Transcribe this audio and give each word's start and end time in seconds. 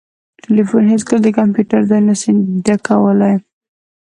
ټلیفون 0.43 0.83
هیڅکله 0.93 1.19
د 1.23 1.27
کمپیوټر 1.39 1.81
ځای 1.89 2.01
نسي 2.07 2.31
ډکولای 2.65 3.35